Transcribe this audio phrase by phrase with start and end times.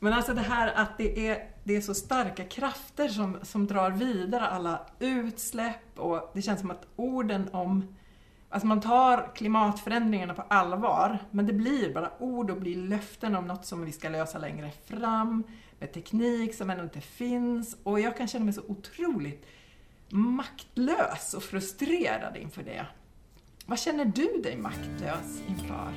[0.00, 3.90] Men alltså det här att det är, det är så starka krafter som, som drar
[3.90, 7.96] vidare alla utsläpp och det känns som att orden om
[8.52, 13.46] Alltså man tar klimatförändringarna på allvar, men det blir bara ord och blir löften om
[13.46, 15.44] något som vi ska lösa längre fram,
[15.78, 17.76] med teknik som ännu inte finns.
[17.82, 19.46] Och jag kan känna mig så otroligt
[20.08, 22.86] maktlös och frustrerad inför det.
[23.66, 25.92] Vad känner du dig maktlös inför?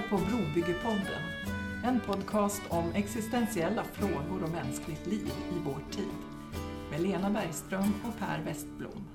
[0.00, 1.22] Lyssnar på Brobyggepodden,
[1.84, 6.16] en podcast om existentiella frågor och mänskligt liv i vår tid
[6.90, 9.08] med Lena Bergström och Per Westblom.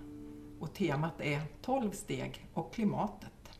[0.59, 3.59] Och temat är 12 steg och klimatet.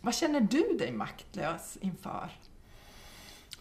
[0.00, 2.30] Vad känner du dig maktlös inför?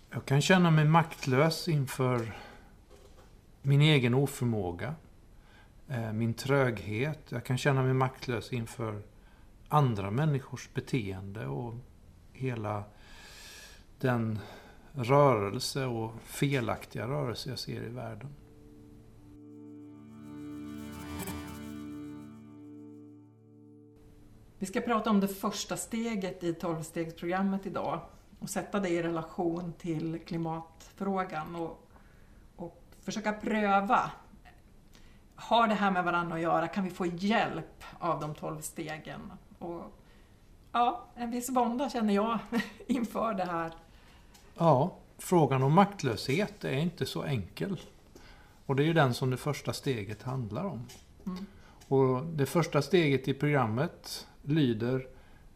[0.10, 2.34] Jag kan känna mig maktlös inför
[3.62, 4.96] min egen oförmåga,
[5.88, 7.20] eh, min tröghet.
[7.30, 9.02] Jag kan känna mig maktlös inför
[9.70, 11.74] andra människors beteende och
[12.42, 12.84] hela
[14.00, 14.40] den
[14.94, 18.36] rörelse och felaktiga rörelse jag ser i världen.
[24.58, 28.00] Vi ska prata om det första steget i tolvstegsprogrammet idag
[28.40, 31.88] och sätta det i relation till klimatfrågan och,
[32.56, 34.12] och försöka pröva.
[35.36, 36.68] Har det här med varandra att göra?
[36.68, 39.32] Kan vi få hjälp av de 12 stegen?
[39.60, 40.01] Och,
[40.72, 42.40] ja, en viss vånda känner jag
[42.88, 43.72] inför det här.
[44.58, 47.80] Ja, frågan om maktlöshet är inte så enkel.
[48.66, 50.88] Och det är ju den som det första steget handlar om.
[51.26, 51.46] Mm.
[51.88, 55.08] Och det första steget i programmet lyder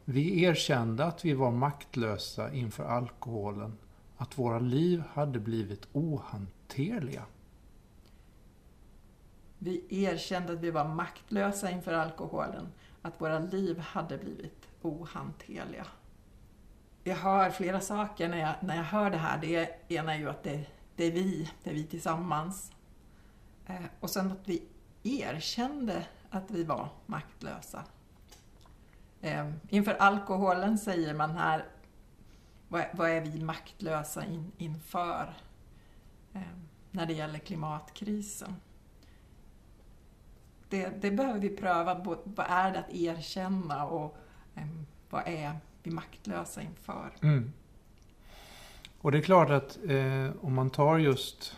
[0.05, 3.77] Vi erkände att vi var maktlösa inför alkoholen.
[4.17, 7.25] Att våra liv hade blivit ohanterliga.
[9.58, 12.67] Vi erkände att vi var maktlösa inför alkoholen,
[13.02, 15.88] att våra liv hade blivit ohanterliga.
[17.04, 19.38] Jag hör flera saker när jag, när jag hör det här.
[19.42, 20.66] Det ena är ju att det,
[20.96, 22.72] det är vi, det är vi tillsammans.
[23.66, 24.64] Eh, och sen att vi
[25.04, 27.84] erkände att vi var maktlösa.
[29.22, 31.66] Eh, inför alkoholen säger man här,
[32.67, 35.34] vad, vad är vi maktlösa in, inför
[36.34, 36.42] eh,
[36.92, 38.56] när det gäller klimatkrisen?
[40.70, 41.96] Det, det, behöver vi pröva.
[42.23, 44.17] Vad är det att erkänna och
[44.55, 47.11] Ehm, vad är vi maktlösa inför?
[47.21, 47.54] Mm.
[49.02, 51.58] Och det är klart att eh, om man tar just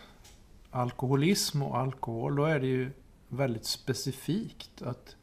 [0.70, 2.90] alkoholism och alkohol, då är det ju
[3.28, 5.16] väldigt specifikt att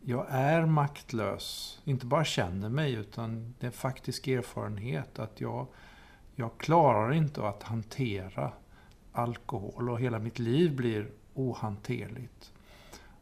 [0.00, 1.80] jag är maktlös.
[1.84, 5.66] Inte bara känner mig, utan det är faktisk erfarenhet att jag,
[6.34, 8.52] jag klarar inte att hantera
[9.12, 12.52] alkohol och hela mitt liv blir ohanterligt.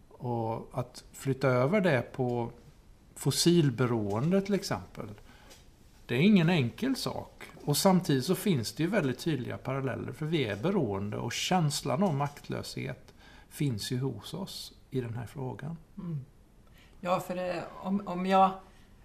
[0.09, 2.51] Och att flytta över det på
[3.23, 5.09] fossilberoende till exempel.
[6.07, 7.45] Det är ingen enkel sak.
[7.65, 10.13] Och samtidigt så finns det ju väldigt tydliga paralleller.
[10.13, 13.15] För vi är beroende och känslan av maktlöshet
[13.49, 15.77] finns ju hos oss i den här frågan.
[15.99, 16.25] Mm.
[17.01, 18.51] Ja, för det, om, om jag,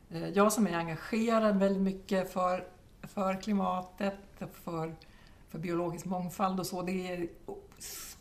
[0.09, 2.67] eh, jag som är engagerad väldigt mycket för,
[3.01, 4.19] för klimatet,
[4.63, 4.95] för,
[5.50, 7.27] för biologisk mångfald och så, det är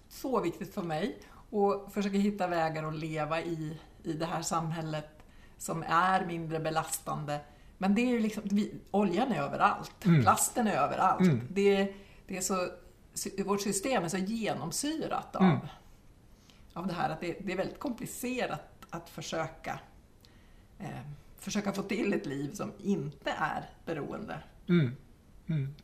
[0.09, 1.19] så viktigt för mig
[1.51, 5.16] och försöka hitta vägar att leva i, i det här samhället
[5.59, 7.41] som är mindre belastande.
[7.79, 10.23] Men det är ju liksom, vi, oljan är överallt, mm.
[10.23, 11.21] plasten är överallt.
[11.21, 11.49] Mm.
[11.51, 11.95] Det,
[12.27, 12.69] det är så,
[13.45, 15.59] vårt system är så genomsyrat av, mm.
[16.73, 19.81] av det här att det, det, är väldigt komplicerat att försöka,
[20.79, 20.89] eh,
[21.39, 24.39] försöka få till ett liv som inte är beroende.
[24.69, 24.97] Mm.
[25.47, 25.75] Mm.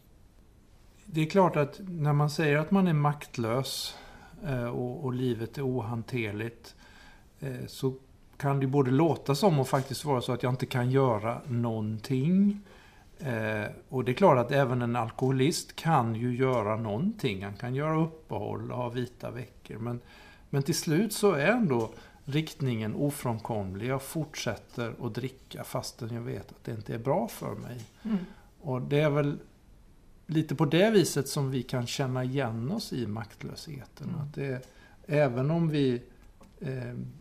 [1.05, 3.97] Det är klart att när man säger att man är maktlös
[4.45, 6.77] Eh, och, och, livet är ohanterligt.
[7.41, 7.95] Eh, så
[8.43, 12.61] kan det både låta som och faktiskt vara så att jag inte kan göra någonting.
[13.19, 17.45] Eh, och det är klart att även en alkoholist kan ju göra någonting.
[17.45, 19.79] Han kan göra uppehåll och ha vita veckor.
[19.79, 20.01] Men,
[20.51, 21.91] men till slut så är ändå
[22.25, 23.87] riktningen ofrånkomlig.
[23.87, 27.81] Jag fortsätter att dricka fastän jag vet att det inte är bra för mig.
[28.03, 28.19] Mm.
[28.61, 29.39] Och det är väl
[30.27, 34.09] lite på det viset som vi kan känna igen oss i maktlösheten.
[34.09, 34.21] Mm.
[34.21, 34.69] Att det,
[35.07, 36.03] även om vi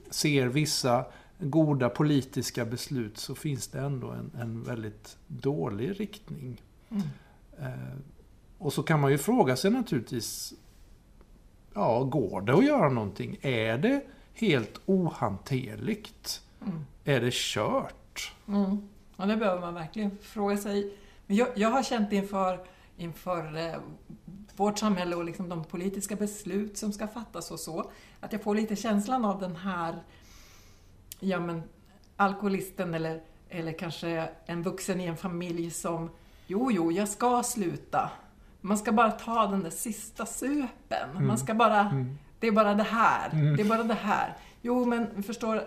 [0.10, 1.06] ser vissa
[1.40, 6.62] goda politiska beslut så finns det ändå en, en väldigt dålig riktning.
[6.90, 7.04] Mm.
[7.60, 7.98] Eh,
[8.58, 10.54] och så kan man ju fråga sig naturligtvis,
[11.74, 13.38] ja, går det att göra någonting?
[13.42, 14.02] Är det
[14.34, 16.42] helt ohanterligt?
[16.62, 16.86] Mm.
[17.04, 18.34] Är det kört?
[18.48, 18.90] Mm.
[19.18, 20.98] Ja, det behöver man verkligen fråga sig
[21.28, 22.60] Men jag, jag har känt inför,
[23.02, 23.76] inför eh,
[24.56, 28.56] vårt samhälle och liksom de politiska beslut som ska fattas och så, att jag får
[28.56, 30.04] lite känslan av den här
[31.20, 31.64] ja, men,
[32.16, 36.10] alkoholisten eller, eller kanske en vuxen i en familj som
[36.48, 38.12] Jo, jo, jag ska sluta.
[38.62, 41.10] Man ska bara ta den där sista supen.
[41.12, 41.28] Mm.
[41.28, 42.18] Man ska bara, Mm.
[42.40, 43.30] det är bara det här.
[43.34, 43.56] Mm.
[43.56, 44.38] Det är bara det här.
[44.62, 45.64] Jo, men förstår,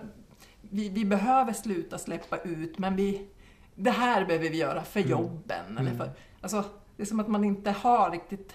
[0.61, 3.29] vi, vi behöver sluta släppa ut, men vi,
[3.75, 5.11] det här behöver vi göra för Mm.
[5.11, 5.79] jobben.
[5.79, 5.97] Eller Mm.
[5.99, 6.11] för,
[6.41, 6.65] alltså,
[6.97, 8.55] det är som att man inte har riktigt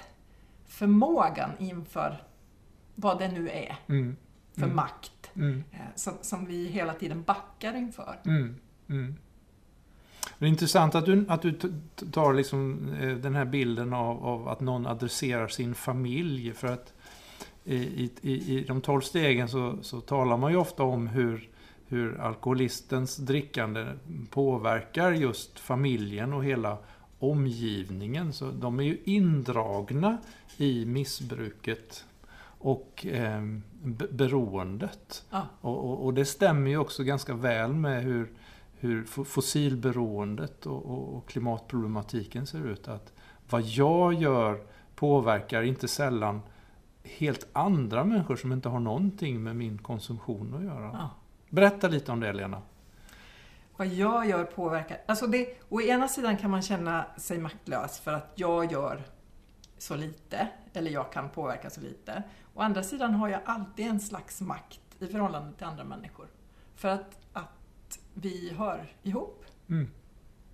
[0.68, 2.24] förmågan inför
[2.96, 4.16] vad det nu är Mm.
[4.54, 4.76] för Mm.
[4.76, 5.64] makt Mm.
[5.72, 8.20] eh, som, som vi hela tiden backar inför.
[8.26, 8.56] Mm.
[8.90, 9.16] Mm.
[10.40, 11.54] Det är intressant att du, att du
[12.12, 16.54] tar liksom eh, den här bilden av, av att någon adresserar sin familj.
[16.54, 16.94] För att
[17.64, 21.50] i, i, i de tolv stegen så, så talar man ju ofta om hur,
[21.88, 23.86] hur alkoholistens drickande
[24.30, 26.78] påverkar just familjen och hela
[27.20, 28.34] omgivningen.
[28.34, 30.18] Så de är ju indragna
[30.58, 32.06] i missbruket
[32.62, 33.42] och eh,
[33.84, 35.26] be- beroendet.
[35.30, 35.42] Ja.
[35.62, 38.32] Och, och, och det stämmer ju också ganska väl med hur,
[38.80, 42.88] hur fo- fossilberoendet och, och, klimatproblematiken ser ut.
[42.88, 43.14] Att
[43.50, 44.62] vad jag gör
[44.96, 46.42] påverkar inte sällan
[47.04, 50.90] helt andra människor som inte har någonting med min konsumtion att göra.
[50.94, 51.10] Ja.
[51.50, 52.62] Berätta lite om det Lena.
[53.80, 55.02] Vad jag gör påverkar...
[55.06, 59.04] Alltså det, å ena sidan kan man känna sig maktlös för att jag gör
[59.78, 62.24] så lite, eller jag kan påverka så lite.
[62.54, 66.28] Å andra sidan har jag alltid en slags makt i förhållande till andra människor.
[66.76, 69.46] För att, att vi hör ihop.
[69.70, 69.88] Mm.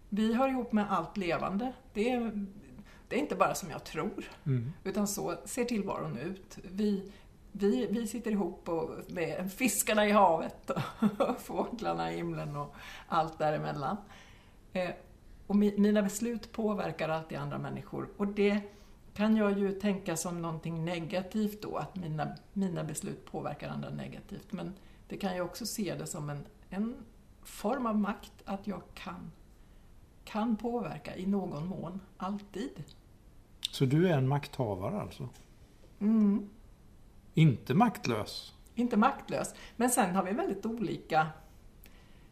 [0.10, 1.74] Vi hör ihop med allt levande.
[1.94, 2.46] Det är,
[3.08, 4.74] det är inte bara som jag tror, Mm.
[4.84, 6.58] utan så ser tillvaron ut.
[6.64, 7.12] Vi,
[7.58, 12.76] vi, vi sitter ihop och, med fiskarna i havet och fåglarna i himlen och
[13.08, 13.98] allt däremellan.
[14.74, 14.90] Eh,
[15.48, 18.62] och mi, mina beslut påverkar alltid andra människor och det
[19.14, 24.52] kan jag ju tänka som någonting negativt då, att mina, mina beslut påverkar andra negativt.
[24.52, 24.74] Men
[25.08, 26.96] det kan jag också se det som en, en
[27.44, 29.32] form av makt, att jag kan,
[30.24, 32.84] kan påverka i någon mån, alltid.
[33.72, 35.30] Så du är en makthavare alltså?
[36.00, 36.50] Mm.
[37.38, 38.54] Inte maktlös?
[38.76, 39.54] Inte maktlös.
[39.76, 41.28] Men sen har vi väldigt olika...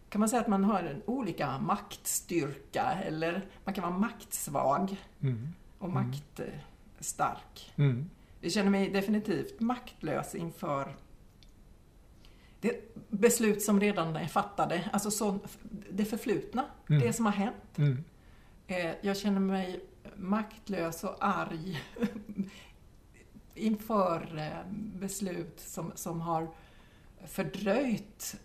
[0.09, 5.47] Kan man säga att man har en olika maktstyrka eller man kan vara maktsvag Mm.
[5.79, 6.03] och Mm.
[6.07, 7.73] maktstark.
[7.75, 8.09] Mm.
[8.41, 10.95] Jag känner mig definitivt maktlös inför
[13.09, 15.39] beslut som redan är fattade, alltså så,
[15.91, 17.01] det förflutna, Mm.
[17.01, 17.77] det som har hänt.
[17.77, 18.03] Mm.
[18.67, 19.79] Eh, Jag känner mig
[20.15, 21.81] maktlös och arg
[23.55, 26.49] inför eh, beslut som, som har
[27.25, 28.35] fördröjt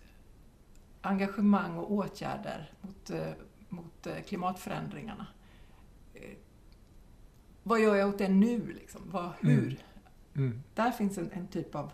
[1.00, 3.32] engagemang och åtgärder mot, eh,
[3.68, 5.26] mot eh, klimatförändringarna.
[7.62, 8.72] Vad gör jag åt det nu?
[8.72, 9.00] Liksom?
[9.10, 9.78] Vad, hur?
[10.36, 10.62] Mm.
[10.74, 11.92] Där finns en, en typ av,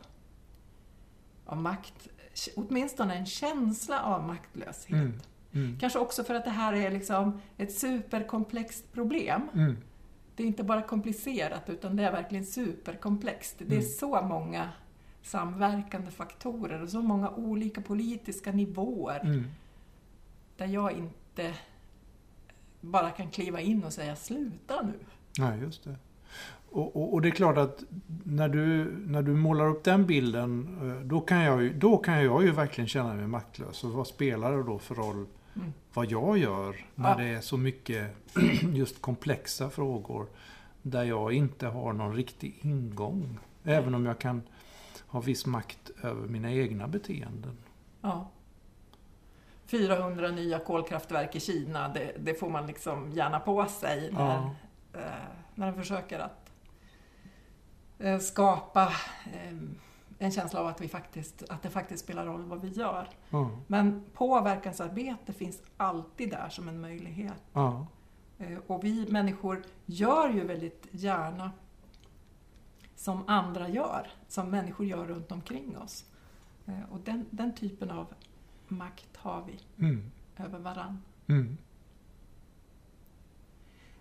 [1.46, 2.08] av makt,
[2.56, 4.92] åtminstone en känsla av maktlöshet.
[4.92, 5.20] Mm.
[5.52, 5.78] Mm.
[5.78, 9.48] Kanske också för att det här är liksom ett superkomplext problem.
[10.36, 13.56] Det är inte bara komplicerat utan det är verkligen superkomplext.
[13.58, 13.90] Det är Mm.
[13.90, 14.68] så många
[15.22, 19.44] samverkande faktorer och så många olika politiska nivåer Mm.
[20.56, 21.54] där jag inte
[22.80, 24.92] bara kan kliva in och säga sluta nu.
[25.38, 25.96] Nej, just det.
[26.70, 27.84] Och, och, och det är klart att
[28.24, 32.24] när du, när du målar upp den bilden, eh, då kan, jag, ju- då kan
[32.24, 33.84] jag ju verkligen känna mig maktlös.
[33.84, 35.72] Och vad spelar det då för roll Mm.
[35.94, 37.16] vad jag gör när Ja.
[37.16, 38.16] det är så mycket
[38.74, 40.26] just komplexa frågor
[40.82, 43.38] där jag inte har någon riktig ingång.
[43.64, 44.42] Även om jag kan
[45.06, 47.56] ha viss makt över mina egna beteenden.
[48.00, 48.30] Ja.
[49.66, 54.54] 400 nya kolkraftverk i Kina, det, det får man liksom gärna på sig när, Ja.
[54.92, 55.00] eh,
[55.54, 56.52] när de försöker att
[57.98, 58.82] eh, skapa
[59.32, 59.56] eh,
[60.24, 63.08] en känsla av att, vi faktiskt, att det faktiskt spelar roll vad vi gör.
[63.30, 67.42] Ja, Men påverkansarbete finns alltid där som en möjlighet.
[68.38, 71.50] Eh, Och vi människor gör ju väldigt gärna
[72.96, 76.04] som andra gör, som människor gör runt omkring oss.
[76.66, 78.14] Eh, Och den, den typen av
[78.68, 81.02] makt har vi mm, över varann.
[81.26, 81.56] mm,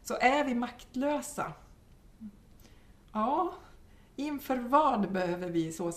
[0.04, 1.54] Så är vi maktlösa?
[3.12, 3.54] Ja,
[4.16, 5.92] inför vad behöver vi i så,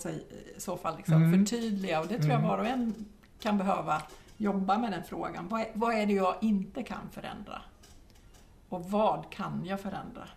[0.59, 1.47] så fall liksom Mm.
[1.47, 2.01] förtydliga?
[2.01, 2.49] Och det tror jag Mm.
[2.51, 2.95] var och en
[3.41, 4.03] kan behöva
[4.37, 5.49] jobba med den frågan.
[5.49, 7.63] Vad är, vad är det jag inte kan förändra?
[8.69, 10.29] Och vad kan jag förändra?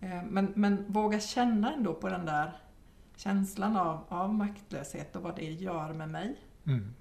[0.00, 2.52] Eh, Men, men våga känna ändå på den där
[3.16, 6.36] känslan av, av maktlöshet och vad det gör med mig.
[6.66, 6.94] mm,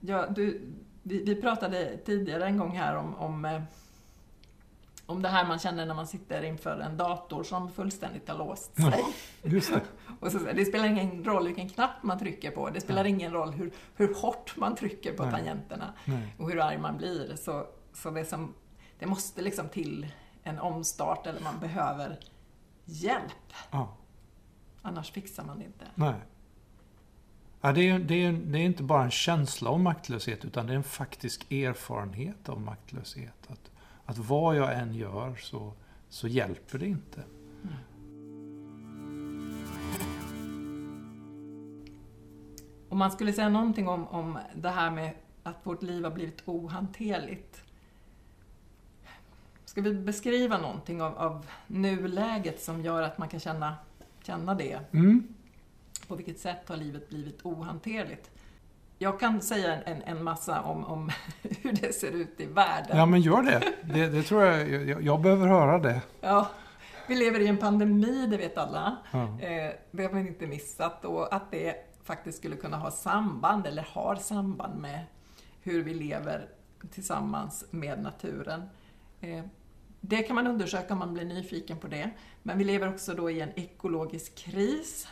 [0.00, 0.72] Ja, du,
[1.02, 3.62] vi, vi pratade tidigare en gång här om, om, eh,
[5.10, 8.76] om det här man känner när man sitter inför en dator som fullständigt har låst
[8.76, 9.04] sig.
[9.42, 9.80] Ja.
[10.20, 13.52] Och så, det spelar ingen roll vilken knapp man trycker på, det spelar ingen roll
[13.52, 15.32] hur, hur hårt man trycker på Nej.
[15.32, 16.34] tangenterna Nej.
[16.38, 17.36] och hur arg man blir.
[17.36, 18.54] Så, så det, som,
[18.98, 20.06] det måste liksom till
[20.42, 22.18] en omstart eller man behöver
[22.84, 23.52] hjälp.
[23.70, 23.96] Ja.
[24.82, 25.84] Annars fixar man det inte.
[25.94, 26.14] Nej.
[27.60, 30.72] Ja, det, är, det, är, det är inte bara en känsla av maktlöshet, utan det
[30.72, 33.46] är en faktisk erfarenhet av maktlöshet.
[33.48, 33.70] Att,
[34.10, 35.72] att vad jag än gör så,
[36.08, 37.24] så hjälper det inte.
[42.88, 46.42] Om man skulle säga någonting om, om det här med att vårt liv har blivit
[46.44, 47.62] ohanterligt.
[49.64, 53.76] Ska vi beskriva någonting av, av nuläget som gör att man kan känna,
[54.22, 54.80] känna det?
[54.92, 55.34] Mm.
[56.08, 58.30] På vilket sätt har livet blivit ohanterligt?
[59.02, 61.10] Jag kan säga en, en massa om, om
[61.42, 62.96] hur det ser ut i världen.
[62.98, 63.72] Ja, men gör det.
[63.94, 65.02] Det, det tror jag, jag.
[65.02, 66.02] Jag behöver höra det.
[66.20, 66.48] Ja,
[67.08, 68.96] vi lever i en pandemi, det vet alla.
[69.12, 69.22] Ja.
[69.40, 73.82] Eh, det har man inte missat och att det faktiskt skulle kunna ha samband, eller
[73.82, 75.00] har samband med
[75.62, 76.48] hur vi lever
[76.90, 78.62] tillsammans med naturen.
[79.20, 79.44] Eh,
[80.00, 82.10] Det kan man undersöka om man blir nyfiken på det.
[82.42, 85.08] Men vi lever också då i en ekologisk kris.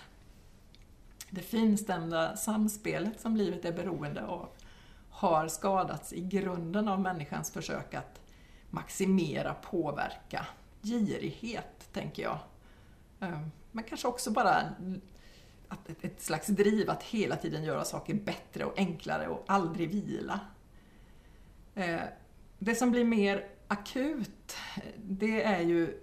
[1.31, 4.49] Det finstämda samspelet som livet är beroende av
[5.11, 8.21] har skadats i grunden av människans försök att
[8.71, 10.47] maximera, påverka,
[10.83, 12.39] girighet, tänker jag.
[13.21, 14.63] Ehm, men kanske också bara
[15.69, 20.41] att ett, slags driv att hela tiden göra saker bättre och enklare och aldrig vila.
[21.75, 22.01] Ehm,
[22.59, 24.57] det som blir mer akut,
[24.97, 26.01] det är ju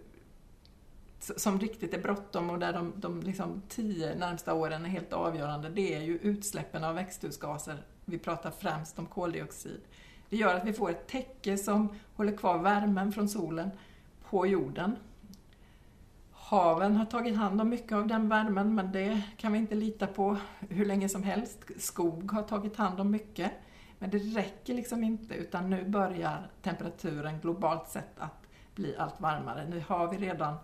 [1.38, 5.70] som riktigt är bråttom och där de, de liksom tio närmsta åren är helt avgörande,
[5.70, 7.78] det är ju utsläppen av växthusgaser.
[8.06, 9.82] Vi pratar främst om koldioxid.
[10.30, 13.72] Det gör att vi får ett täcke som håller kvar värmen från solen
[14.30, 14.96] på jorden.
[16.32, 20.08] Haven har tagit hand om mycket av den värmen, men det kan vi inte lita
[20.08, 21.60] på hur länge som helst.
[21.78, 23.52] Skog har tagit hand om mycket,
[24.00, 29.66] men det räcker liksom inte, utan nu börjar temperaturen globalt sett att bli allt varmare.
[29.70, 30.56] Nu har vi redan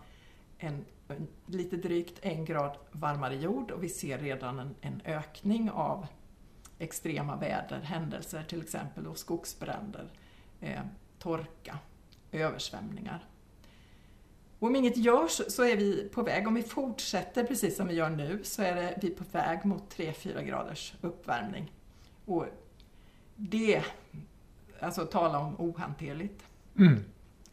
[0.64, 5.72] en, en lite drygt en grad varmare jord och vi ser redan en, en ökning
[5.72, 6.08] av
[6.80, 10.12] extrema väderhändelser, till exempel då skogsbränder,
[10.60, 10.82] eh,
[11.20, 11.80] torka,
[12.32, 13.26] översvämningar.
[14.60, 17.94] Och om inget görs så är vi på väg, om vi fortsätter precis som vi
[17.94, 21.72] gör nu, så är det, vi på väg mot 3-4 graders uppvärmning.
[22.26, 22.46] Och
[23.36, 23.84] det,
[24.80, 26.44] alltså tala om ohanterligt.
[26.78, 27.04] Mm.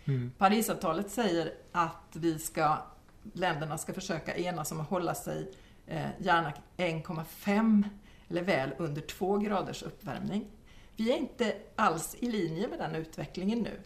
[0.05, 0.33] Mm.
[0.39, 2.79] Parisavtalet säger att vi ska,
[3.33, 5.51] länderna ska försöka enas om att hålla sig
[5.87, 7.85] eh, gärna 1,5
[8.29, 10.47] eller väl under 2 graders uppvärmning.
[10.97, 13.81] Vi är inte alls i linje med den utvecklingen nu.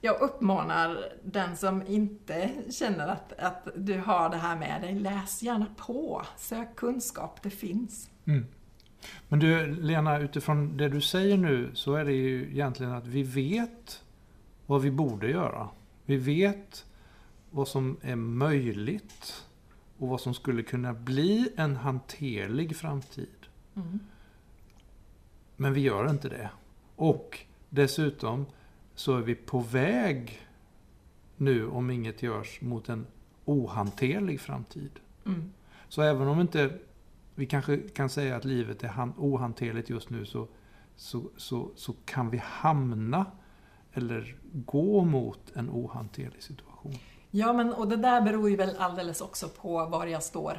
[0.00, 5.42] Jag uppmanar den som inte känner att, att du har det här med dig, läs
[5.42, 6.22] gärna på.
[6.36, 8.10] Sök kunskap, det finns.
[8.24, 8.46] Mm.
[9.28, 13.22] Men du, Lena, utifrån det du säger nu så är det ju egentligen att vi
[13.22, 14.02] vet
[14.66, 15.68] vad vi borde göra.
[16.12, 16.86] Vi vet
[17.50, 19.46] vad som är möjligt
[19.98, 23.46] och vad som skulle kunna bli en hanterlig framtid.
[23.74, 23.98] Mm.
[25.56, 26.50] Men vi gör inte det.
[26.96, 27.38] Och
[27.70, 28.46] dessutom
[28.94, 30.46] så är vi på väg
[31.36, 33.06] nu, om inget görs, mot en
[33.44, 34.90] ohanterlig framtid.
[35.26, 35.52] Mm.
[35.88, 36.78] Så även om inte
[37.34, 40.48] vi kanske kan säga att livet är han- ohanterligt just nu så,
[40.96, 43.26] så, så, så kan vi hamna
[43.94, 46.94] eller gå mot en ohanterlig situation.
[47.30, 50.58] Ja, men och det där beror ju väl alldeles också på var jag står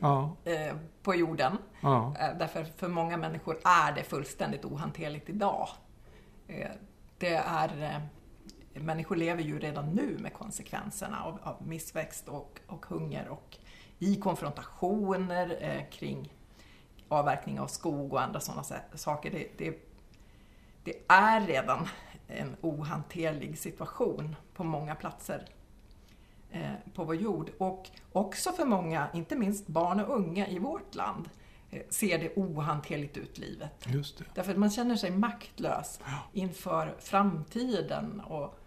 [0.00, 1.58] Ja, eh, på jorden.
[1.82, 5.68] ja, Eh, därför för många människor är det fullständigt ohanterligt idag.
[6.48, 6.70] Eh,
[7.18, 8.00] det är,
[8.74, 13.56] människor lever ju redan nu med konsekvenserna av, av missväxt och, och hunger och
[13.98, 16.32] i konfrontationer eh, kring
[17.08, 19.30] avverkning av skog och andra sådana sa- saker.
[19.30, 19.78] Det, det,
[20.84, 21.88] det är redan
[22.28, 25.48] en ohanterlig situation på många platser
[26.50, 27.50] eh, på vår jord.
[27.58, 31.28] Och också för många, inte minst barn och unga i vårt land,
[31.70, 33.86] eh, ser det ohanterligt ut livet.
[33.86, 34.24] just det.
[34.34, 36.18] Därför att man känner sig maktlös Ja.
[36.32, 38.58] inför framtiden och,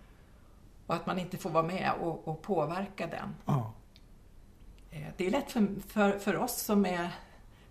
[0.87, 3.35] och att man inte får vara med och, och påverka den.
[3.45, 3.73] Ja,
[4.93, 7.09] Eh, Det är lätt för, för, för oss som är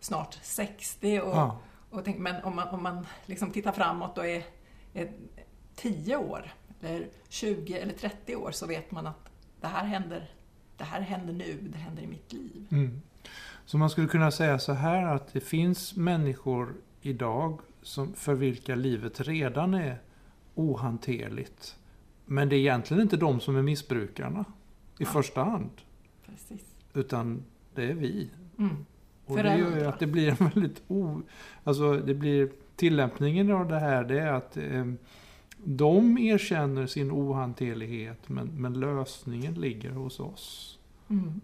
[0.01, 1.59] snart 60 och, ja,
[1.91, 4.43] och tänk, men om man, om man liksom tittar framåt och är,
[4.95, 5.13] är
[5.81, 9.29] 10 år, eller 20 eller 30 år så vet man att
[9.61, 10.31] det här händer,
[10.77, 12.67] det här händer nu, det händer i mitt liv.
[12.71, 13.01] mm.
[13.65, 18.75] Så man skulle kunna säga så här att det finns människor idag som, för vilka
[18.75, 19.99] livet redan är
[20.55, 21.77] ohanterligt.
[22.27, 24.45] Men det är egentligen inte de som är missbrukarna
[24.99, 25.07] i Ja.
[25.07, 25.71] första hand.
[26.27, 26.67] Precis.
[26.95, 27.45] Utan
[27.75, 28.31] det är vi.
[28.59, 28.87] Mm.
[29.27, 31.23] Och det gör ju att det blir en väldigt o...
[31.65, 32.51] Alltså det blir...
[32.77, 34.85] Tillämpningen av det här det är att eh,
[35.65, 40.79] de erkänner sin ohanterlighet men, men lösningen ligger hos oss.
[41.09, 41.41] Mm.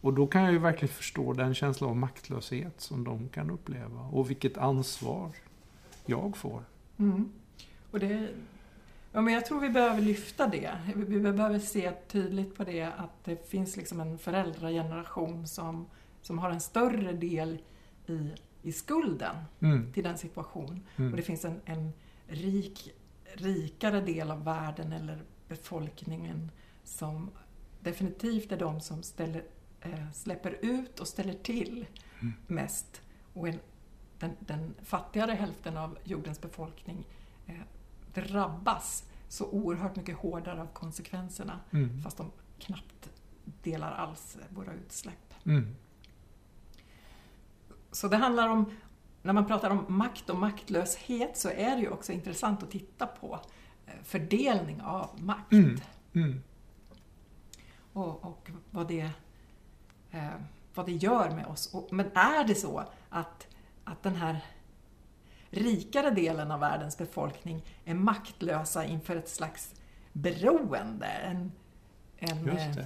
[0.00, 4.00] Och då kan jag ju verkligen förstå den känsla av maktlöshet som de kan uppleva.
[4.00, 5.30] Och vilket ansvar
[6.06, 6.64] jag får.
[6.96, 7.28] Mm.
[7.90, 8.28] Och det,
[9.12, 10.70] ja, men jag tror vi behöver lyfta det.
[10.94, 15.86] Vi behöver se tydligt på det att det finns liksom en föräldrageneration som,
[16.22, 17.58] som har en större del
[18.06, 18.30] i,
[18.62, 19.92] i skulden Mm.
[19.92, 20.80] till den situation.
[20.96, 21.10] Mm.
[21.10, 21.92] Och det finns en, en
[22.26, 22.94] rik,
[23.36, 26.50] rikare del av världen eller befolkningen
[26.84, 27.30] som
[27.80, 29.44] definitivt är de som ställer,
[29.80, 31.86] eh, släpper ut och ställer till
[32.20, 32.34] Mm.
[32.46, 33.02] mest.
[33.32, 33.58] Och en,
[34.18, 37.06] den, den fattigare hälften av jordens befolkning
[37.46, 37.54] eh,
[38.14, 42.02] drabbas så oerhört mycket hårdare av konsekvenserna Mm.
[42.02, 43.10] fast de knappt
[43.62, 45.34] delar alls våra utsläpp.
[45.44, 45.76] Mm.
[47.92, 48.70] Så det handlar om,
[49.24, 53.06] när man pratar om makt och maktlöshet så är det ju också intressant att titta
[53.06, 53.40] på
[53.86, 55.80] eh, fördelning av makt Mm.
[56.12, 56.42] Mm.
[57.92, 59.10] och, och vad, det,
[60.10, 60.28] eh,
[60.74, 61.74] vad det gör med oss.
[61.74, 63.46] Och, men är det så att,
[63.84, 64.40] att den här
[65.50, 69.74] rikare delen av världens befolkning är maktlösa inför ett slags
[70.12, 71.06] beroende?
[71.06, 71.52] En,
[72.18, 72.76] en, eh,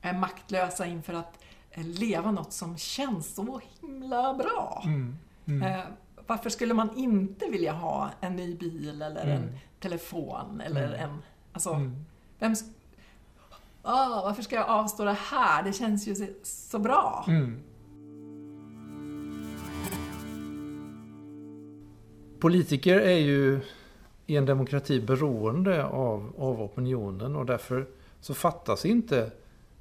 [0.00, 4.82] är maktlösa inför att eh, leva något som känns så himla bra.
[4.86, 5.16] Mm.
[5.50, 5.62] Mm.
[5.62, 5.84] Eh,
[6.26, 9.54] varför skulle man inte vilja ha en ny bil eller en Mm.
[9.80, 11.00] telefon eller Mm.
[11.10, 11.16] en...
[11.52, 12.04] Alltså, Mm.
[12.38, 12.54] vem...
[13.82, 15.62] Ah, varför ska jag avstå det här?
[15.62, 17.24] Det känns ju så, så bra.
[17.28, 17.62] Mm.
[22.40, 23.60] Politiker är ju
[24.26, 27.86] i en demokrati beroende av, av opinionen och därför
[28.20, 29.30] så fattas inte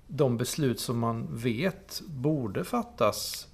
[0.08, 3.47] de beslut som man vet borde fattas.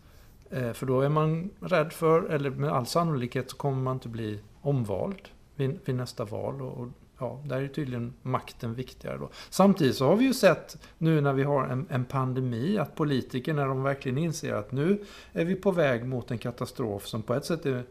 [0.49, 4.10] Eh, för då är man rädd för, eller med all sannolikhet så kommer man inte
[4.10, 6.62] bli omvald vid, vid nästa val.
[6.62, 6.88] Och, och
[7.19, 9.29] ja, där är tydligen makten viktigare då.
[9.49, 13.53] Samtidigt så har vi ju sett nu när vi har en, en pandemi att politiker
[13.53, 15.03] när de verkligen inser att nu
[15.34, 17.84] är vi på väg mot en katastrof som på ett sätt är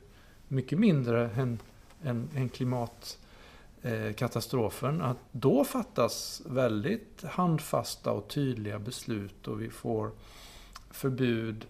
[0.49, 1.59] mycket mindre än,
[2.03, 5.01] än, än klimatkatastrofen.
[5.01, 10.11] Eh, att då fattas väldigt handfasta och tydliga beslut och vi får
[10.91, 11.63] förbud eh,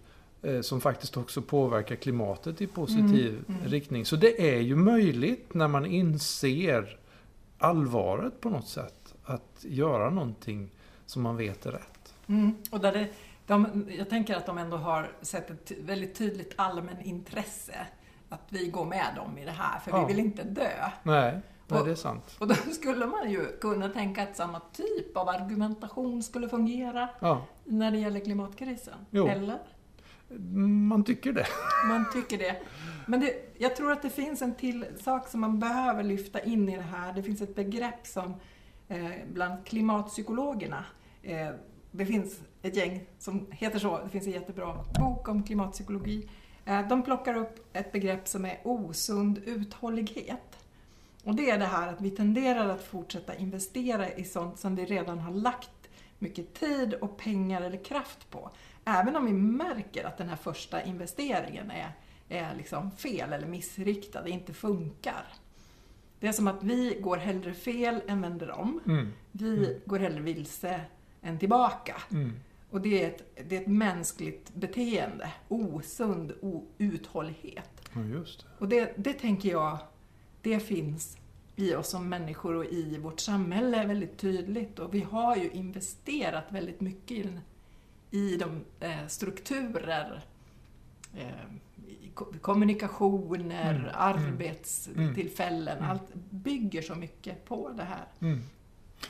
[0.62, 3.70] som faktiskt också påverkar klimatet i positiv Mm, mm.
[3.70, 4.06] riktning.
[4.06, 6.98] Så det är ju möjligt när man inser
[7.58, 10.70] allvaret på något sätt att göra någonting
[11.06, 12.14] som man vet är rätt.
[12.26, 12.54] Mm.
[12.70, 13.08] Och där det,
[13.46, 17.86] de, jag tänker att de ändå har sett ett väldigt tydligt allmän intresse
[18.28, 20.06] att vi går med dem i det här, för Ja.
[20.06, 20.70] vi vill inte dö.
[21.02, 22.36] Nej, nej Och- det är sant.
[22.38, 27.44] Och då skulle man ju kunna tänka att samma typ av argumentation skulle fungera Ja,
[27.64, 28.94] när det gäller klimatkrisen.
[29.10, 29.28] Jo.
[29.28, 29.58] Eller?
[30.88, 31.46] Man tycker det.
[31.88, 32.56] Man tycker det.
[33.06, 36.68] Men det, jag tror att det finns en till sak som man behöver lyfta in
[36.68, 37.12] i det här.
[37.12, 38.34] Det finns ett begrepp som
[38.88, 40.84] eh, bland klimatpsykologerna,
[41.22, 41.50] eh,
[41.90, 46.28] det finns ett gäng som heter så, det finns en jättebra bok om klimatpsykologi.
[46.64, 50.66] Eh, de plockar upp ett begrepp som är osund uthållighet.
[51.24, 54.84] Och det är det här att vi tenderar att fortsätta investera i sånt som vi
[54.84, 55.70] redan har lagt
[56.18, 58.50] mycket tid och pengar eller kraft på.
[58.84, 61.92] Även om vi märker att den här första investeringen är,
[62.28, 65.24] är liksom fel eller missriktad, inte funkar.
[66.20, 68.80] Det är som att vi går hellre fel än vänder om.
[68.86, 69.12] Mm.
[69.32, 69.80] Vi Mm.
[69.84, 70.80] går hellre vilse
[71.22, 71.96] än tillbaka.
[72.12, 72.32] Mm.
[72.70, 75.32] Och det är ett, det är ett mänskligt beteende.
[75.48, 76.32] Osund
[76.78, 77.70] uthållighet.
[77.94, 78.46] Ja, just det.
[78.58, 79.78] Och det, det tänker jag,
[80.42, 81.16] det finns
[81.56, 84.78] i oss som människor och i vårt samhälle väldigt tydligt.
[84.78, 87.40] Och vi har ju investerat väldigt mycket i, den,
[88.14, 90.24] i de eh, strukturer,
[91.16, 91.26] eh,
[92.40, 95.78] kommunikationer, Mm, mm, arbetstillfällen.
[95.78, 95.90] mm.
[95.90, 98.04] Allt bygger så mycket på det här.
[98.20, 98.40] Mm.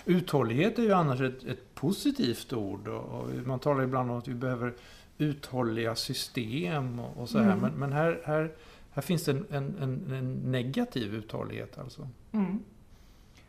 [0.05, 2.89] Uthållighet är ju annars ett, ett positivt ord.
[2.89, 4.75] Och, och man talar ibland om att vi behöver
[5.19, 7.53] uthålliga system och, och så här.
[7.53, 7.59] Mm.
[7.59, 8.53] Men, men här, här,
[8.93, 12.09] här finns det en, en, en, en negativ uthållighet alltså.
[12.33, 12.63] Mm.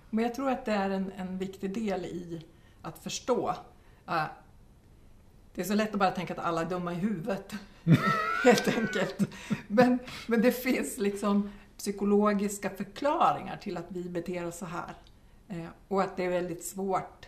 [0.10, 2.46] Men jag tror att det är en, en viktig del i
[2.82, 3.56] att förstå.
[5.56, 7.54] Det är så lätt att bara tänka att alla är dumma i huvudet,
[8.44, 9.20] helt enkelt.
[9.68, 14.94] Men, men det finns liksom psykologiska förklaringar till att vi beter oss så här.
[15.48, 17.26] Eh, och att det är väldigt svårt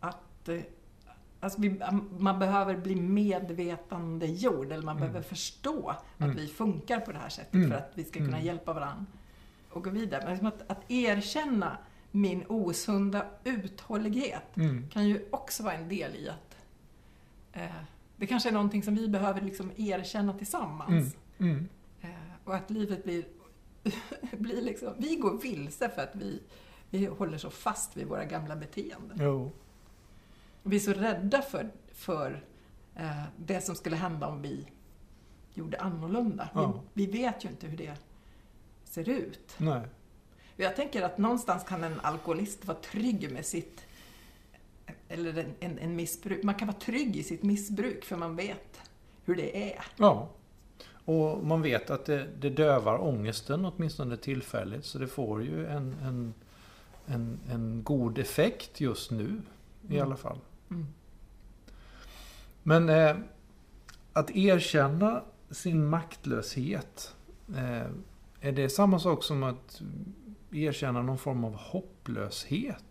[0.00, 0.60] att, eh,
[1.40, 1.80] Alltså vi,
[2.18, 5.08] man behöver bli medvetandegjord, eller man Mm.
[5.08, 6.36] behöver förstå att Mm.
[6.36, 7.70] vi funkar på det här sättet Mm.
[7.70, 8.46] för att vi ska kunna Mm.
[8.46, 9.06] hjälpa varandra
[9.70, 10.20] och gå vidare.
[10.22, 11.76] Men liksom att, att erkänna
[12.10, 14.88] min osunda uthållighet Mm.
[14.88, 16.51] kan ju också vara en del i att
[17.52, 17.82] eh,
[18.16, 21.16] det kanske är någonting som vi behöver liksom erkänna tillsammans.
[21.38, 21.50] Mm.
[21.50, 21.68] Mm.
[22.00, 23.24] Eh, och att livet blir,
[24.38, 26.42] blir liksom, vi går vilse för att vi,
[26.90, 29.18] vi håller så fast vid våra gamla beteenden.
[29.20, 29.50] Jo.
[30.62, 32.44] Vi är så rädda för, för
[32.96, 34.66] eh, det som skulle hända om vi
[35.54, 36.48] gjorde annorlunda.
[36.54, 36.80] Ja.
[36.92, 37.94] Vi, vi vet ju inte hur det
[38.84, 39.54] ser ut.
[39.58, 39.82] Nej.
[40.56, 43.86] Jag tänker att någonstans kan en alkoholist vara trygg med sitt
[45.12, 46.42] eller en, en, en missbruk.
[46.42, 48.80] Man kan vara trygg i sitt missbruk för man vet
[49.24, 49.84] hur det är.
[49.96, 50.28] Ja.
[51.04, 54.84] Och man vet att det, det dövar ångesten åtminstone tillfälligt.
[54.84, 56.34] Så det får ju en, en,
[57.06, 59.42] en, en god effekt just nu
[59.88, 60.06] i Mm.
[60.06, 60.38] alla fall.
[60.70, 60.86] Mm.
[62.62, 63.16] Men eh,
[64.12, 67.14] att erkänna sin maktlöshet.
[67.56, 67.86] Eh,
[68.40, 69.82] är det samma sak som att
[70.52, 72.84] erkänna någon form av hopplöshet?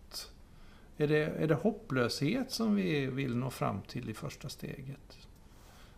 [1.02, 5.28] Är det, är det hopplöshet som vi vill nå fram till i första steget?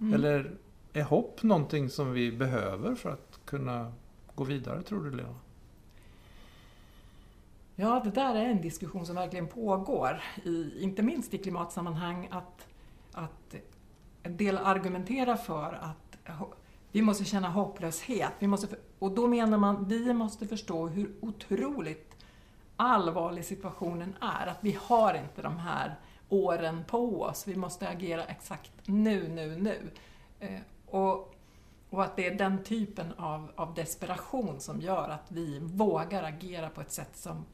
[0.00, 0.14] Mm.
[0.14, 0.56] Eller
[0.92, 3.92] är hopp någonting som vi behöver för att kunna
[4.34, 5.38] gå vidare, tror du Lena?
[7.76, 12.68] Ja, det där är en diskussion som verkligen pågår, i, inte minst i klimatsammanhang, att,
[13.12, 13.54] att
[14.22, 16.18] en del argumenterar för att
[16.92, 18.32] vi måste känna hopplöshet.
[18.38, 22.14] Vi måste, och då menar man vi måste förstå hur otroligt
[22.76, 24.46] allvarlig situationen är.
[24.46, 25.96] Att vi har inte de här
[26.28, 27.46] åren på oss.
[27.46, 29.90] Vi måste agera exakt nu, nu, nu.
[30.40, 31.34] Eh, och,
[31.90, 36.70] och att det är den typen av, av desperation som gör att vi vågar agera
[36.70, 37.44] på ett sätt som,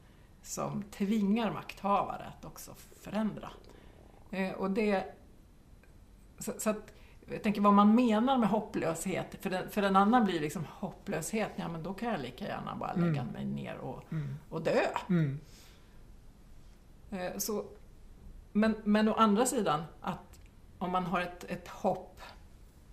[0.41, 3.49] som tvingar makthavare att också förändra.
[4.31, 5.05] Eh, och det,
[6.39, 6.93] så, så att,
[7.33, 11.49] jag tänker vad man menar med hopplöshet, för, den, för en annan blir liksom hopplöshet,
[11.55, 13.33] ja men då kan jag lika gärna bara lägga Mm.
[13.33, 14.35] mig ner och, Mm.
[14.49, 14.81] och dö.
[15.09, 15.39] Mm.
[17.11, 17.65] Eh, Så,
[18.51, 20.39] men, men å andra sidan, att
[20.77, 22.21] om man har ett, ett hopp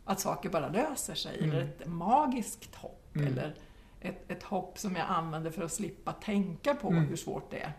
[0.05, 1.51] att saker bara löser sig, Mm.
[1.51, 3.27] eller ett magiskt hopp, Mm.
[3.29, 3.55] eller
[4.01, 7.05] ett, ett hopp som jag använder för att slippa tänka på Mm.
[7.05, 7.73] hur svårt det är.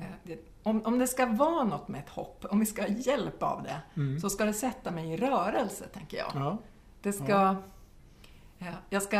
[0.00, 2.88] Eh, det, om, om det ska vara något med ett hopp, om vi ska ha
[2.88, 4.20] hjälp av det, Mm.
[4.20, 6.30] så ska det sätta mig i rörelse, tänker jag.
[6.34, 6.58] Ja.
[7.02, 7.56] Det ska...
[8.58, 9.16] Ja, jag ska...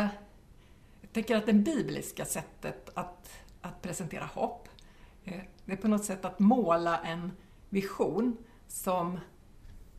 [1.00, 4.68] Jag tänker att det bibliska sättet att, att presentera hopp,
[5.24, 7.32] eh, det är på något sätt att måla en
[7.68, 8.36] vision
[8.68, 9.18] som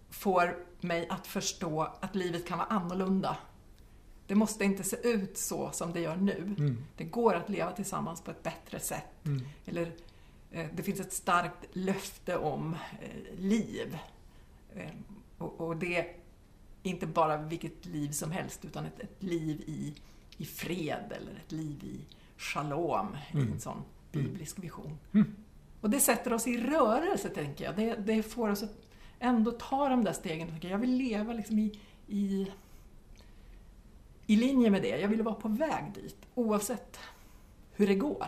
[0.09, 3.37] får mig att förstå att livet kan vara annorlunda.
[4.27, 6.55] Det måste inte se ut så som det gör nu.
[6.57, 6.83] Mm.
[6.97, 9.25] Det går att leva tillsammans på ett bättre sätt.
[9.25, 9.41] Mm.
[9.65, 9.87] Eller eh,
[10.51, 13.97] det finns ett starkt löfte om eh, liv.
[14.75, 14.89] Eh,
[15.37, 16.15] och, det är
[16.83, 19.93] inte bara vilket liv som helst utan ett, ett liv i,
[20.37, 21.99] i fred eller ett liv i
[22.37, 23.51] shalom i Mm.
[23.53, 24.97] en sån biblisk vision.
[25.13, 25.35] Mm.
[25.81, 27.75] Och det sätter oss i rörelse, tänker jag.
[27.75, 28.87] Det, det får oss att
[29.19, 30.57] ändå ta de där stegen.
[30.61, 32.51] Jag vill leva liksom i, i,
[34.25, 34.99] i linje med det.
[34.99, 36.99] Jag vill vara på väg dit, oavsett
[37.71, 38.27] hur det går.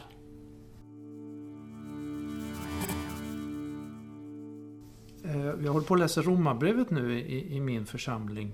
[5.63, 8.51] Jag håller på att läsa Romarbrevet nu i, i min församling.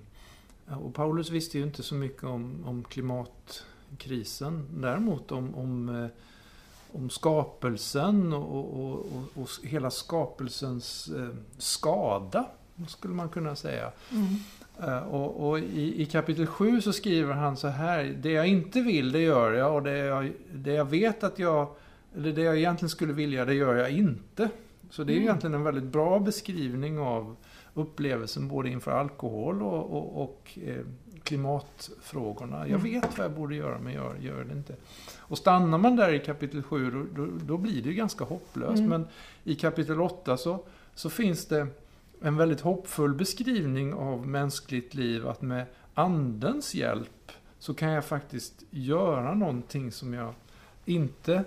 [0.70, 4.66] Eh, Och Paulus visste ju inte så mycket om, om klimatkrisen.
[4.82, 6.08] Däremot om, om, eh,
[6.92, 12.46] om skapelsen och, och, och, och hela skapelsens eh, skada,
[12.88, 13.92] skulle man kunna säga.
[14.82, 18.04] Eh, Och, och i, i kapitel 7 så skriver han så här.
[18.04, 19.76] Det jag inte vill, det gör jag.
[19.76, 21.68] Och det jag, det jag vet att jag...
[22.16, 24.50] Eller det jag egentligen skulle vilja, det gör jag inte.
[24.90, 25.24] Så det är Mm.
[25.24, 27.36] egentligen en väldigt bra beskrivning av
[27.74, 30.86] upplevelsen både inför alkohol och, och, och eh,
[31.24, 32.58] klimatfrågorna.
[32.68, 32.84] Jag Mm.
[32.84, 34.76] vet vad jag borde göra, men jag gör det inte.
[35.20, 38.78] Och stannar man där i kapitel 7, då, då, då blir det ju ganska hopplöst.
[38.78, 38.90] Mm.
[38.90, 39.08] Men
[39.44, 40.64] i kapitel 8 så,
[40.96, 41.68] så finns det
[42.22, 45.28] en väldigt hoppfull beskrivning av mänskligt liv.
[45.28, 50.34] Att med andens hjälp så kan jag faktiskt göra någonting som jag
[50.86, 51.44] inte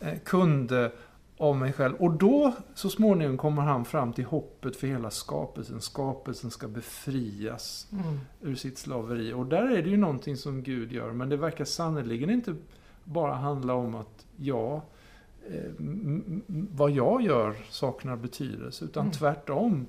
[0.00, 0.92] eh, kunde
[1.38, 1.94] av mig själv.
[1.96, 5.80] Och då så småningom kommer han fram till hoppet för hela skapelsen.
[5.80, 8.20] Skapelsen ska befrias Mm.
[8.40, 9.32] ur sitt slaveri.
[9.32, 11.12] Och där är det ju någonting som Gud gör.
[11.12, 12.54] Men det verkar sannerligen inte
[13.04, 14.80] bara handla om att jag,
[15.50, 15.70] eh,
[16.48, 18.84] vad jag gör saknar betydelse.
[18.84, 19.12] Utan Mm.
[19.12, 19.86] tvärtom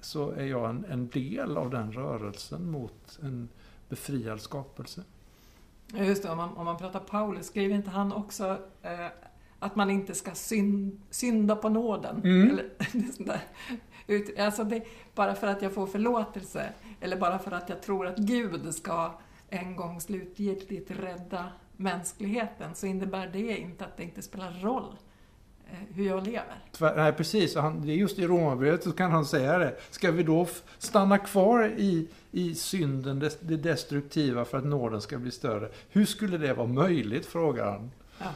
[0.00, 3.48] så är jag en, en del av den rörelsen mot en
[3.88, 5.02] befriad skapelse.
[5.94, 9.06] Just det, om man, om man pratar Paulus, skriver inte han också eh,
[9.62, 12.20] att man inte ska synd, synda på nåden.
[12.24, 12.50] Mm.
[12.50, 12.70] Eller.
[14.06, 14.82] Ut- alltså det,
[15.14, 16.68] bara för att jag får förlåtelse,
[17.00, 19.12] eller bara för att jag tror att Gud ska
[19.48, 24.96] en gång slutgiltigt rädda mänskligheten, så innebär det inte att det inte spelar roll
[25.70, 26.64] eh, hur jag lever.
[26.72, 27.56] Tvär, nej, precis.
[27.56, 29.76] Han, det är just i Romarbrevet så kan han säga det.
[29.90, 30.46] Ska vi då
[30.78, 35.68] stanna kvar i, i synden, det, det destruktiva, för att nåden ska bli större?
[35.88, 37.90] Hur skulle det vara möjligt, frågar han.
[38.18, 38.26] Ja,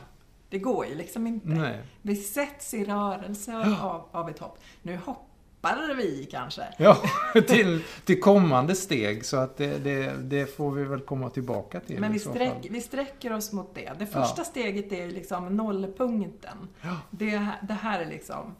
[0.57, 1.49] det går ju liksom inte.
[1.49, 1.79] Nej.
[2.03, 4.59] Vi sätts i rörelse av, av ett hopp.
[4.83, 6.62] Nu hoppar vi kanske.
[6.79, 6.97] Ja,
[7.47, 9.25] till, till kommande steg.
[9.25, 12.81] Så att det, det, det får vi väl komma tillbaka till Men vi, sträck, vi
[12.81, 13.92] sträcker oss mot det.
[13.99, 14.23] Det Ja.
[14.23, 16.69] första steget är liksom nollpunkten.
[16.83, 16.97] Ja.
[17.11, 18.55] Det, det här är liksom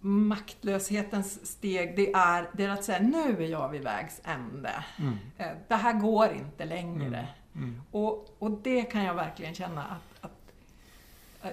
[0.00, 1.96] maktlöshetens steg.
[1.96, 4.70] Det är, det är att säga, nu är jag vid vägs ände.
[4.98, 7.28] Mm, Eh, Det här går inte längre.
[7.54, 10.13] mm, Och, och det kan jag verkligen känna att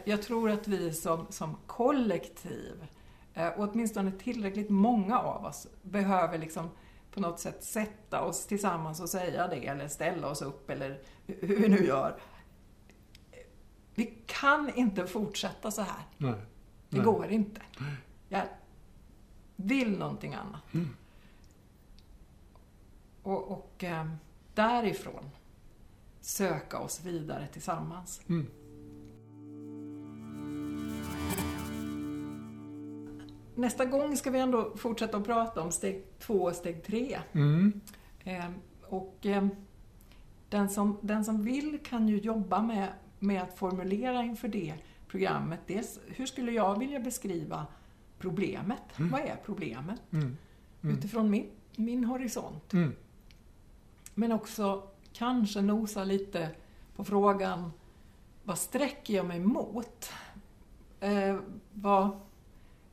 [0.06, 2.88] jag tror att vi som, som kollektiv,
[3.34, 6.70] eh, och åtminstone tillräckligt många av oss, behöver liksom
[7.12, 11.48] på något sätt sätta oss tillsammans och säga det, eller ställa oss upp, eller hur
[11.48, 12.20] hur vi nu gör.
[13.96, 16.04] Vi kan inte fortsätta så här.
[16.18, 16.34] nej.
[16.90, 17.06] Det Nej.
[17.06, 17.62] går inte.
[18.30, 18.44] Jag
[19.56, 20.74] vill någonting annat.
[20.74, 20.96] Mm.
[23.24, 24.10] Och, och eh,
[24.54, 25.30] därifrån
[26.22, 28.22] söka oss vidare tillsammans.
[28.30, 28.48] Mm.
[33.62, 37.20] Nästa gång ska vi ändå fortsätta att prata om steg två och steg tre.
[37.32, 37.82] Mm.
[38.24, 38.50] Eh,
[38.82, 39.48] och eh,
[40.50, 42.88] den, som, den som vill kan ju jobba med,
[43.20, 44.74] med att formulera inför det
[45.08, 45.60] programmet.
[45.68, 47.68] Dels, hur skulle jag vilja beskriva
[48.20, 49.00] problemet?
[49.00, 49.12] Mm.
[49.12, 50.02] Vad är problemet?
[50.12, 50.38] Mm.
[50.82, 50.98] Mm.
[50.98, 52.74] Utifrån min, min horisont.
[52.74, 52.96] Mm.
[54.14, 56.50] Men också kanske nosa lite
[56.96, 57.72] på frågan,
[58.44, 60.12] vad sträcker jag mig mot?
[61.00, 61.38] Eh,
[61.74, 62.20] vad,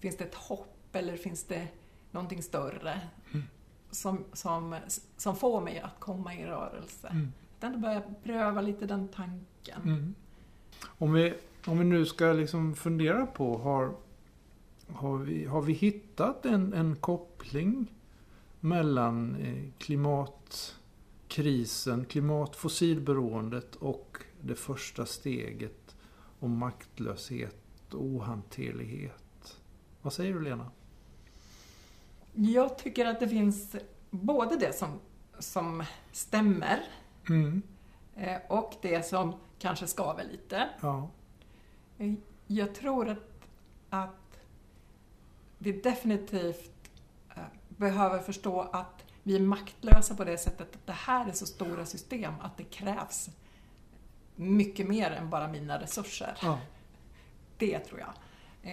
[0.00, 1.68] finns det ett hopp eller finns det
[2.10, 3.00] någonting större
[3.32, 3.46] Mm.
[3.90, 4.76] som, som,
[5.16, 7.08] som får mig att komma i rörelse?
[7.08, 7.32] Mm.
[7.58, 9.82] Att ändå börja pröva lite den tanken.
[9.84, 10.14] Mm.
[10.84, 11.34] Om, vi,
[11.66, 13.94] om vi nu ska liksom fundera på, har,
[14.88, 17.92] har, vi, har vi hittat en, en koppling
[18.60, 25.96] mellan eh, klimatkrisen, klimatfossilberoendet och det första steget
[26.40, 29.22] om maktlöshet och ohanterlighet?
[30.02, 30.70] Vad säger du Lena?
[32.32, 33.76] Jag tycker att det finns
[34.10, 35.00] både det som,
[35.38, 36.80] som stämmer
[37.28, 37.62] Mm.
[38.16, 40.68] eh, och det som kanske skaver lite.
[40.80, 41.08] Ja.
[42.46, 43.18] Jag tror att,
[43.90, 44.40] att
[45.58, 46.90] vi definitivt
[47.36, 51.46] eh, behöver förstå att vi är maktlösa på det sättet att det här är så
[51.46, 53.30] stora system att det krävs
[54.36, 56.36] mycket mer än bara mina resurser.
[56.42, 56.58] ja.
[57.58, 58.12] Det tror jag.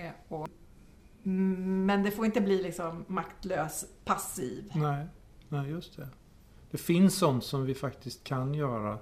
[0.05, 0.49] Eh, och,
[1.27, 4.71] men det får inte bli liksom maktlös, passiv.
[4.75, 5.05] Nej,
[5.49, 6.07] nej, just det.
[6.71, 8.97] Det finns sånt som vi faktiskt kan göra,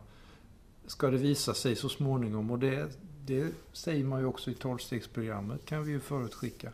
[0.86, 2.52] ska det visa sig så småningom.
[2.52, 6.72] Och det, det säger man ju också i tolvstegsprogrammet, kan vi ju förutskicka.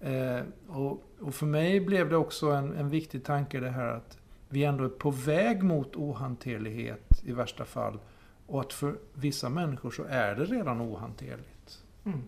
[0.00, 4.18] Eh, och, och för mig blev det också en, en viktig tanke det här att
[4.48, 7.98] vi ändå är på väg mot ohanterlighet i värsta fall.
[8.46, 11.82] Och att för vissa människor så är det redan ohanterligt.
[12.04, 12.22] Mm.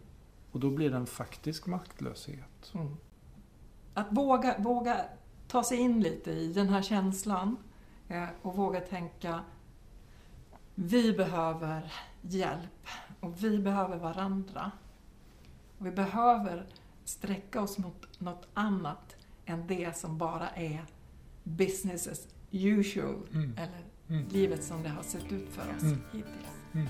[0.57, 2.73] Och då blir det en faktisk maktlöshet.
[2.75, 2.97] Mm.
[3.95, 5.01] Att våga, våga
[5.49, 7.57] ta sig in lite i den här känslan
[8.09, 9.41] eh, och våga tänka
[10.75, 11.93] vi behöver
[12.23, 12.87] hjälp
[13.21, 14.71] och vi behöver varandra.
[15.79, 16.67] Och vi behöver
[17.05, 19.17] sträcka oss mot något annat
[19.47, 20.85] än det som bara är
[21.45, 23.53] business as usual Mm.
[23.59, 24.29] eller Mm.
[24.29, 25.99] livet som det har sett ut för oss Mm.
[26.13, 26.87] hittills.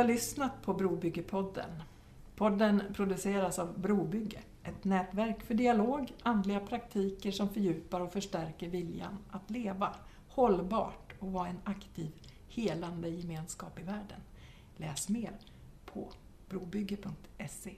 [0.00, 1.82] Har lyssnat på Brobyggepodden.
[2.36, 9.18] Podden produceras av Brobygge, ett nätverk för dialog, andliga praktiker som fördjupar och förstärker viljan
[9.30, 9.94] att leva
[10.28, 12.12] hållbart och vara en aktiv,
[12.48, 14.20] helande gemenskap i världen.
[14.76, 15.32] Läs mer
[15.84, 16.12] på
[16.48, 17.74] brobygge.se.